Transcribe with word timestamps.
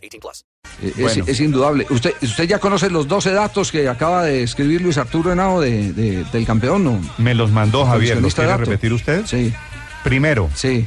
18 0.00 0.20
plus. 0.20 0.44
Es, 0.82 0.96
Bueno. 0.96 1.24
es 1.26 1.40
indudable. 1.40 1.86
¿Usted, 1.90 2.12
¿Usted 2.22 2.44
ya 2.44 2.58
conoce 2.58 2.90
los 2.90 3.06
12 3.08 3.32
datos 3.32 3.70
que 3.72 3.88
acaba 3.88 4.24
de 4.24 4.42
escribir 4.42 4.80
Luis 4.80 4.98
Arturo 4.98 5.32
Henao 5.32 5.60
de, 5.60 5.92
de- 5.92 6.24
del 6.24 6.46
campeón? 6.46 6.84
¿no? 6.84 7.00
Me 7.18 7.34
los 7.34 7.50
mandó 7.50 7.84
Javier. 7.86 8.20
¿Los 8.20 8.34
quiere 8.34 8.50
dato. 8.50 8.64
repetir 8.64 8.92
usted? 8.92 9.24
Sí, 9.26 9.52
Primero, 10.02 10.48
sí. 10.54 10.86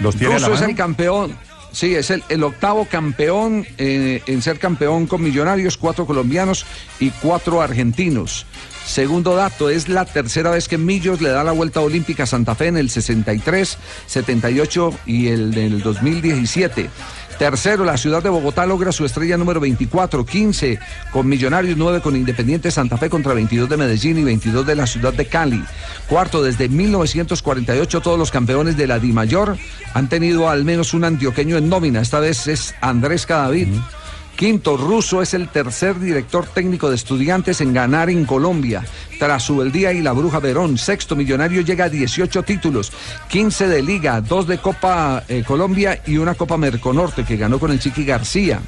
¿los 0.00 0.16
tiene 0.16 0.34
a 0.36 0.38
la 0.38 0.48
Russo 0.48 0.64
es 0.64 0.70
el 0.70 0.76
campeón. 0.76 1.36
Sí, 1.72 1.94
es 1.94 2.10
el, 2.10 2.22
el 2.28 2.42
octavo 2.42 2.84
campeón 2.86 3.66
eh, 3.78 4.22
en 4.26 4.42
ser 4.42 4.58
campeón 4.58 5.06
con 5.06 5.22
millonarios, 5.22 5.78
cuatro 5.78 6.04
colombianos 6.06 6.66
y 7.00 7.10
cuatro 7.10 7.62
argentinos. 7.62 8.44
Segundo 8.84 9.34
dato, 9.34 9.70
es 9.70 9.88
la 9.88 10.04
tercera 10.04 10.50
vez 10.50 10.68
que 10.68 10.76
Millos 10.76 11.20
le 11.22 11.30
da 11.30 11.44
la 11.44 11.52
vuelta 11.52 11.80
olímpica 11.80 12.24
a 12.24 12.26
Santa 12.26 12.54
Fe 12.56 12.66
en 12.66 12.76
el 12.76 12.90
63, 12.90 13.78
78 14.06 14.92
y 15.06 15.28
el 15.28 15.52
del 15.52 15.82
2017. 15.82 16.90
Tercero, 17.42 17.84
la 17.84 17.96
ciudad 17.96 18.22
de 18.22 18.28
Bogotá 18.28 18.64
logra 18.66 18.92
su 18.92 19.04
estrella 19.04 19.36
número 19.36 19.58
24, 19.58 20.24
15 20.24 20.78
con 21.10 21.26
Millonarios, 21.26 21.76
9 21.76 22.00
con 22.00 22.14
Independiente 22.14 22.70
Santa 22.70 22.96
Fe 22.96 23.10
contra 23.10 23.34
22 23.34 23.68
de 23.68 23.76
Medellín 23.76 24.16
y 24.18 24.22
22 24.22 24.64
de 24.64 24.76
la 24.76 24.86
ciudad 24.86 25.12
de 25.12 25.26
Cali. 25.26 25.60
Cuarto, 26.08 26.40
desde 26.40 26.68
1948 26.68 28.00
todos 28.00 28.16
los 28.16 28.30
campeones 28.30 28.76
de 28.76 28.86
la 28.86 29.00
DIMAYOR 29.00 29.56
han 29.92 30.08
tenido 30.08 30.48
al 30.48 30.64
menos 30.64 30.94
un 30.94 31.02
antioqueño 31.02 31.56
en 31.56 31.68
nómina. 31.68 32.00
Esta 32.00 32.20
vez 32.20 32.46
es 32.46 32.76
Andrés 32.80 33.26
Cadavid. 33.26 33.70
Quinto, 34.42 34.76
Russo 34.76 35.22
es 35.22 35.34
el 35.34 35.46
tercer 35.50 36.00
director 36.00 36.44
técnico 36.46 36.90
de 36.90 36.96
estudiantes 36.96 37.60
en 37.60 37.72
ganar 37.72 38.10
en 38.10 38.24
Colombia, 38.24 38.84
tras 39.20 39.44
Subeldía 39.44 39.92
y 39.92 40.00
la 40.00 40.10
Bruja 40.10 40.40
Verón. 40.40 40.78
Sexto, 40.78 41.14
Millonario 41.14 41.60
llega 41.60 41.84
a 41.84 41.88
18 41.88 42.42
títulos, 42.42 42.90
15 43.28 43.68
de 43.68 43.82
Liga, 43.84 44.20
2 44.20 44.48
de 44.48 44.58
Copa 44.58 45.22
eh, 45.28 45.44
Colombia 45.46 46.02
y 46.08 46.16
una 46.16 46.34
Copa 46.34 46.56
Merconorte 46.56 47.22
que 47.22 47.36
ganó 47.36 47.60
con 47.60 47.70
el 47.70 47.78
Chiqui 47.78 48.04
García. 48.04 48.60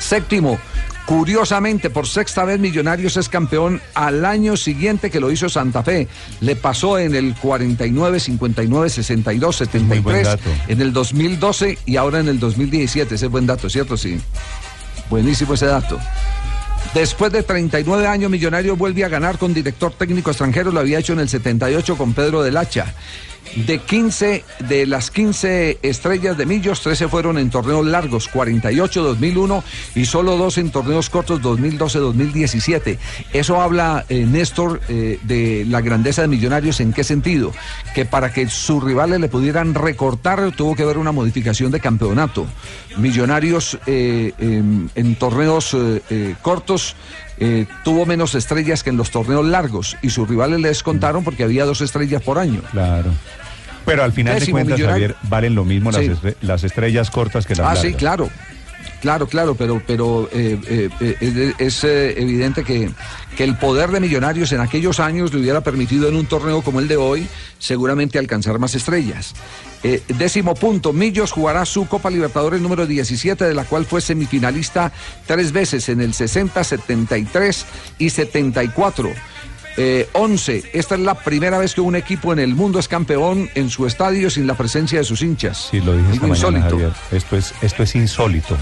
Séptimo, 0.00 0.58
curiosamente, 1.06 1.88
por 1.88 2.06
sexta 2.06 2.44
vez 2.44 2.58
Millonarios 2.58 3.16
es 3.16 3.28
campeón 3.28 3.80
al 3.94 4.24
año 4.24 4.56
siguiente 4.56 5.10
que 5.10 5.20
lo 5.20 5.30
hizo 5.30 5.48
Santa 5.48 5.82
Fe. 5.82 6.08
Le 6.40 6.56
pasó 6.56 6.98
en 6.98 7.14
el 7.14 7.34
49, 7.34 8.20
59, 8.20 8.90
62, 8.90 9.60
Muy 9.82 10.00
buen 10.00 10.16
73, 10.16 10.26
dato. 10.26 10.50
en 10.68 10.80
el 10.80 10.92
2012 10.92 11.78
y 11.86 11.96
ahora 11.96 12.20
en 12.20 12.28
el 12.28 12.38
2017. 12.38 13.14
Ese 13.14 13.26
es 13.26 13.30
buen 13.32 13.46
dato, 13.46 13.70
¿cierto? 13.70 13.96
Sí. 13.96 14.20
Buenísimo 15.08 15.54
ese 15.54 15.66
dato. 15.66 15.98
Después 16.94 17.30
de 17.32 17.42
39 17.42 18.06
años, 18.06 18.30
Millonario 18.30 18.76
vuelve 18.76 19.04
a 19.04 19.08
ganar 19.08 19.38
con 19.38 19.52
director 19.52 19.92
técnico 19.92 20.30
extranjero. 20.30 20.72
Lo 20.72 20.80
había 20.80 20.98
hecho 20.98 21.12
en 21.12 21.20
el 21.20 21.28
78 21.28 21.96
con 21.96 22.14
Pedro 22.14 22.42
del 22.42 22.56
Hacha. 22.56 22.94
De 23.54 23.78
15, 23.78 24.44
de 24.68 24.86
las 24.86 25.10
15 25.10 25.78
estrellas 25.82 26.36
de 26.36 26.44
Millos, 26.44 26.82
13 26.82 27.08
fueron 27.08 27.38
en 27.38 27.48
torneos 27.48 27.86
largos, 27.86 28.28
48 28.28 29.02
2001 29.02 29.64
y 29.94 30.04
solo 30.04 30.36
dos 30.36 30.58
en 30.58 30.70
torneos 30.70 31.08
cortos, 31.08 31.40
2012-2017. 31.40 32.98
Eso 33.32 33.60
habla, 33.62 34.04
eh, 34.08 34.26
Néstor, 34.26 34.80
eh, 34.88 35.18
de 35.22 35.64
la 35.68 35.80
grandeza 35.80 36.22
de 36.22 36.28
Millonarios. 36.28 36.80
¿En 36.80 36.92
qué 36.92 37.02
sentido? 37.02 37.52
Que 37.94 38.04
para 38.04 38.30
que 38.32 38.48
sus 38.48 38.82
rivales 38.82 39.20
le 39.20 39.28
pudieran 39.28 39.74
recortar, 39.74 40.52
tuvo 40.52 40.74
que 40.74 40.82
haber 40.82 40.98
una 40.98 41.12
modificación 41.12 41.70
de 41.72 41.80
campeonato. 41.80 42.46
Millonarios 42.98 43.78
eh, 43.86 44.32
en, 44.38 44.90
en 44.94 45.14
torneos 45.14 45.76
cortos 46.42 46.94
tuvo 47.84 48.06
menos 48.06 48.34
estrellas 48.34 48.82
que 48.82 48.90
en 48.90 48.96
los 48.96 49.10
torneos 49.10 49.44
largos 49.44 49.96
y 50.02 50.10
sus 50.10 50.28
rivales 50.28 50.60
le 50.60 50.68
descontaron 50.68 51.22
porque 51.22 51.44
había 51.44 51.64
dos 51.64 51.80
estrellas 51.80 52.22
por 52.22 52.38
año. 52.38 52.62
Claro. 52.70 53.12
Pero 53.86 54.02
al 54.04 54.12
final 54.12 54.38
de 54.38 54.50
cuentas, 54.50 54.76
millonario. 54.78 55.08
Javier, 55.08 55.16
valen 55.30 55.54
lo 55.54 55.64
mismo 55.64 55.90
las, 55.90 56.02
estre- 56.02 56.36
las 56.42 56.62
estrellas 56.64 57.10
cortas 57.10 57.46
que 57.46 57.54
las 57.54 57.60
Ah, 57.60 57.74
largas. 57.74 57.82
sí, 57.84 57.94
claro. 57.94 58.28
Claro, 59.00 59.26
claro, 59.28 59.54
pero, 59.54 59.80
pero 59.86 60.28
eh, 60.32 60.58
eh, 60.68 60.88
eh, 61.20 61.52
es, 61.58 61.84
evidente 61.84 62.64
que, 62.64 62.90
que 63.36 63.44
el 63.44 63.56
poder 63.56 63.90
de 63.90 64.00
Millonarios 64.00 64.50
en 64.52 64.60
aquellos 64.60 64.98
años 65.00 65.32
le 65.34 65.40
hubiera 65.40 65.60
permitido 65.60 66.08
en 66.08 66.16
un 66.16 66.26
torneo 66.26 66.62
como 66.62 66.80
el 66.80 66.88
de 66.88 66.96
hoy 66.96 67.28
seguramente 67.58 68.18
alcanzar 68.18 68.58
más 68.58 68.74
estrellas. 68.74 69.34
Décimo 70.18 70.54
punto, 70.54 70.92
Millos 70.92 71.30
jugará 71.30 71.64
su 71.66 71.86
Copa 71.86 72.10
Libertadores 72.10 72.60
número 72.60 72.86
17, 72.86 73.44
de 73.44 73.54
la 73.54 73.64
cual 73.64 73.84
fue 73.84 74.00
semifinalista 74.00 74.90
tres 75.26 75.52
veces 75.52 75.88
en 75.88 76.00
el 76.00 76.12
60, 76.12 76.64
73 76.64 77.66
y 77.98 78.10
74. 78.10 79.10
Eh, 79.76 80.08
11. 80.12 80.70
Esta 80.72 80.94
es 80.94 81.00
la 81.02 81.14
primera 81.14 81.58
vez 81.58 81.74
que 81.74 81.80
un 81.80 81.96
equipo 81.96 82.32
en 82.32 82.38
el 82.38 82.54
mundo 82.54 82.78
es 82.78 82.88
campeón 82.88 83.50
en 83.54 83.68
su 83.70 83.86
estadio 83.86 84.30
sin 84.30 84.46
la 84.46 84.54
presencia 84.54 84.98
de 84.98 85.04
sus 85.04 85.20
hinchas. 85.22 85.68
Sí, 85.70 85.80
lo 85.80 85.96
dije 85.96 86.14
esta 86.14 86.26
mañana, 86.26 86.58
insólito. 86.64 86.92
Esto 87.12 87.36
es, 87.36 87.54
esto 87.62 87.82
es 87.82 87.94
insólito. 87.94 88.56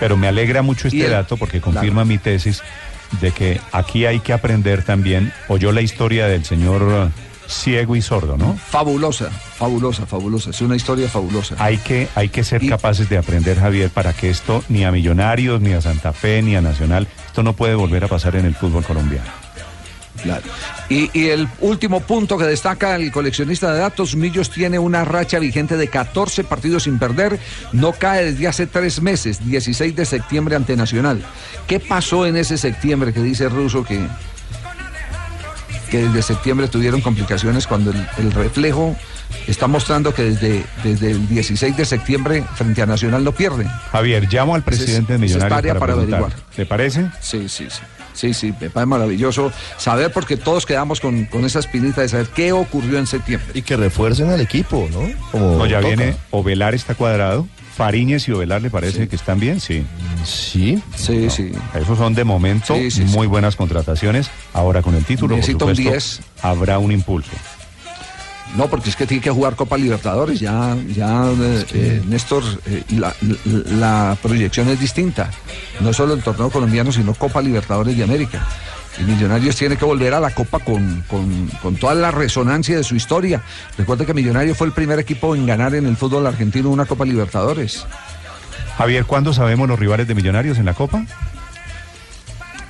Pero 0.00 0.16
me 0.16 0.26
alegra 0.26 0.62
mucho 0.62 0.88
este 0.88 1.04
el- 1.04 1.10
dato 1.10 1.36
porque 1.36 1.60
confirma 1.60 2.04
mi 2.04 2.18
tesis 2.18 2.62
de 3.20 3.30
que 3.30 3.60
aquí 3.72 4.06
hay 4.06 4.20
que 4.20 4.32
aprender 4.32 4.84
también. 4.84 5.32
Oyó 5.48 5.70
la 5.70 5.82
historia 5.82 6.26
del 6.26 6.44
señor 6.44 6.82
eh, 7.12 7.20
ciego 7.46 7.94
y 7.94 8.00
sordo, 8.02 8.36
¿no? 8.38 8.56
Fabulosa, 8.56 9.28
fabulosa, 9.30 10.06
fabulosa. 10.06 10.50
Es 10.50 10.60
una 10.62 10.74
historia 10.76 11.08
fabulosa. 11.08 11.56
Hay 11.58 11.76
que, 11.76 12.08
hay 12.14 12.30
que 12.30 12.42
ser 12.42 12.62
Y- 12.64 12.68
capaces 12.70 13.08
de 13.10 13.18
aprender, 13.18 13.60
Javier, 13.60 13.90
para 13.90 14.14
que 14.14 14.30
esto 14.30 14.64
ni 14.70 14.84
a 14.84 14.90
Millonarios, 14.90 15.60
ni 15.60 15.74
a 15.74 15.80
Santa 15.82 16.12
Fe, 16.14 16.40
ni 16.42 16.56
a 16.56 16.60
Nacional, 16.62 17.06
esto 17.26 17.42
no 17.42 17.52
puede 17.52 17.74
volver 17.74 18.02
a 18.04 18.08
pasar 18.08 18.34
en 18.36 18.46
el 18.46 18.54
fútbol 18.54 18.82
colombiano. 18.82 19.43
Claro. 20.24 20.42
Y, 20.88 21.10
y 21.16 21.28
el 21.28 21.46
último 21.60 22.00
punto 22.00 22.38
que 22.38 22.44
destaca 22.44 22.96
el 22.96 23.12
coleccionista 23.12 23.72
de 23.72 23.78
datos, 23.78 24.16
Millos 24.16 24.50
tiene 24.50 24.78
una 24.78 25.04
racha 25.04 25.38
vigente 25.38 25.76
de 25.76 25.88
14 25.88 26.44
partidos 26.44 26.84
sin 26.84 26.98
perder, 26.98 27.38
no 27.72 27.92
cae 27.92 28.32
desde 28.32 28.48
hace 28.48 28.66
tres 28.66 29.00
meses, 29.02 29.46
16 29.46 29.94
de 29.94 30.06
septiembre 30.06 30.56
ante 30.56 30.76
Nacional. 30.76 31.22
¿Qué 31.66 31.78
pasó 31.78 32.26
en 32.26 32.36
ese 32.36 32.56
septiembre 32.56 33.12
que 33.12 33.20
dice 33.20 33.50
Russo 33.50 33.84
que, 33.84 34.00
que 35.94 36.02
desde 36.08 36.22
septiembre 36.22 36.66
tuvieron 36.66 37.00
complicaciones 37.00 37.68
cuando 37.68 37.92
el, 37.92 38.06
el 38.18 38.32
reflejo 38.32 38.96
está 39.46 39.68
mostrando 39.68 40.12
que 40.12 40.24
desde, 40.24 40.64
desde 40.82 41.12
el 41.12 41.28
16 41.28 41.76
de 41.76 41.84
septiembre 41.84 42.44
frente 42.56 42.82
a 42.82 42.86
Nacional 42.86 43.22
no 43.22 43.30
pierden? 43.30 43.68
Javier, 43.92 44.26
llamo 44.28 44.56
al 44.56 44.64
presidente 44.64 45.12
de 45.12 45.18
Millonarios 45.20 45.78
para, 45.78 45.92
averiguar. 45.92 46.32
¿Le 46.56 46.66
parece? 46.66 47.06
Sí, 47.20 47.48
sí, 47.48 47.68
sí. 47.70 47.80
Sí, 48.12 48.34
sí, 48.34 48.52
me 48.60 48.70
parece 48.70 48.86
maravilloso 48.86 49.52
saber 49.76 50.12
porque 50.12 50.36
todos 50.36 50.66
quedamos 50.66 51.00
con, 51.00 51.26
con 51.26 51.44
esa 51.44 51.60
espinita 51.60 52.00
de 52.00 52.08
saber 52.08 52.26
qué 52.34 52.50
ocurrió 52.52 52.98
en 52.98 53.06
septiembre. 53.06 53.48
Y 53.54 53.62
que 53.62 53.76
refuercen 53.76 54.30
al 54.30 54.40
equipo, 54.40 54.88
¿no? 54.92 55.08
Como 55.30 55.58
No, 55.58 55.66
ya 55.66 55.80
toca. 55.80 55.94
viene 55.94 56.16
Ovelar 56.32 56.74
está 56.74 56.96
cuadrado. 56.96 57.46
Fariñez 57.76 58.28
y 58.28 58.32
Ovelar 58.32 58.62
le 58.62 58.70
parece 58.70 59.02
Sí. 59.02 59.06
que 59.08 59.16
están 59.16 59.40
bien, 59.40 59.60
sí. 59.60 59.84
Sí. 60.24 60.80
Sí, 60.96 61.28
sí. 61.30 61.52
Esos 61.74 61.98
son 61.98 62.14
de 62.14 62.24
momento 62.24 62.74
Sí, 62.76 62.90
sí, 62.90 63.02
muy 63.02 63.22
sí. 63.22 63.26
buenas 63.26 63.56
contrataciones. 63.56 64.30
Ahora 64.52 64.80
con 64.82 64.94
el 64.94 65.04
título, 65.04 65.30
por 65.30 65.38
Necesita 65.38 65.64
un 65.64 65.74
supuesto, 65.76 65.90
10. 65.92 66.20
habrá 66.42 66.78
un 66.78 66.92
impulso. 66.92 67.30
No, 68.56 68.68
porque 68.68 68.88
es 68.90 68.94
que 68.94 69.04
tiene 69.06 69.20
que 69.20 69.30
jugar 69.30 69.56
Copa 69.56 69.76
Libertadores. 69.76 70.38
Ya, 70.38 70.76
ya, 70.94 71.24
eh, 71.28 71.64
eh, 71.74 72.02
Néstor, 72.06 72.44
eh, 72.66 72.84
la, 72.90 73.12
la- 73.44 73.70
la 74.12 74.16
proyección 74.22 74.68
es 74.68 74.78
distinta. 74.78 75.28
No 75.80 75.92
solo 75.92 76.14
el 76.14 76.22
torneo 76.22 76.50
colombiano, 76.50 76.92
sino 76.92 77.14
Copa 77.14 77.42
Libertadores 77.42 77.96
de 77.96 78.04
América. 78.04 78.46
Y 78.98 79.02
Millonarios 79.02 79.56
tiene 79.56 79.76
que 79.76 79.84
volver 79.84 80.14
a 80.14 80.20
la 80.20 80.30
Copa 80.30 80.60
con, 80.60 81.02
con- 81.08 81.48
con 81.62 81.74
toda 81.76 81.94
la 81.94 82.10
resonancia 82.12 82.76
de 82.76 82.84
su 82.84 82.94
historia. 82.94 83.42
Recuerda 83.76 84.04
que 84.06 84.14
Millonarios 84.14 84.56
fue 84.56 84.66
el 84.68 84.72
primer 84.72 84.98
equipo 85.00 85.34
en 85.34 85.46
ganar 85.46 85.74
en 85.74 85.86
el 85.86 85.96
fútbol 85.96 86.26
argentino 86.26 86.70
una 86.70 86.84
Copa 86.86 87.04
Libertadores. 87.04 87.86
Javier, 88.78 89.04
¿cuándo 89.04 89.32
sabemos 89.32 89.68
los 89.68 89.78
rivales 89.78 90.06
de 90.06 90.14
Millonarios 90.14 90.58
en 90.58 90.64
la 90.66 90.74
Copa? 90.74 91.04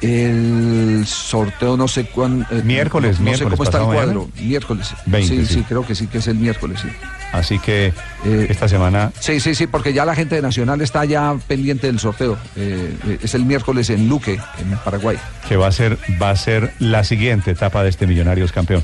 El 0.00 1.04
sorteo 1.06 1.76
no 1.76 1.88
sé 1.88 2.04
cuándo. 2.06 2.46
Miércoles, 2.62 3.20
no, 3.20 3.30
no 3.30 3.36
sé 3.36 3.44
cómo 3.44 3.64
está 3.64 3.78
el 3.78 3.86
mañana. 3.86 4.04
cuadro. 4.04 4.30
Miércoles. 4.38 4.88
20, 5.06 5.28
sí, 5.36 5.46
sí. 5.46 5.54
sí, 5.54 5.62
creo 5.66 5.86
que 5.86 5.94
sí 5.94 6.06
que 6.08 6.18
es 6.18 6.26
el 6.28 6.36
miércoles, 6.36 6.80
sí. 6.82 6.88
Así 7.34 7.58
que 7.58 7.92
Eh, 8.24 8.46
esta 8.48 8.68
semana 8.68 9.12
Sí, 9.20 9.38
sí, 9.38 9.54
sí, 9.54 9.66
porque 9.66 9.92
ya 9.92 10.06
la 10.06 10.14
gente 10.14 10.34
de 10.36 10.40
Nacional 10.40 10.80
está 10.80 11.04
ya 11.04 11.36
pendiente 11.46 11.88
del 11.88 11.98
sorteo. 11.98 12.38
Eh, 12.56 12.96
eh, 13.06 13.18
es 13.22 13.34
el 13.34 13.44
miércoles 13.44 13.90
en 13.90 14.08
Luque, 14.08 14.40
en 14.58 14.78
Paraguay. 14.82 15.18
que 15.46 15.56
va 15.56 15.66
a 15.66 15.72
ser 15.72 15.98
va 16.20 16.30
a 16.30 16.36
ser 16.36 16.72
la 16.78 17.04
siguiente 17.04 17.50
etapa 17.50 17.82
de 17.82 17.90
este 17.90 18.06
Millonarios 18.06 18.50
campeón. 18.50 18.82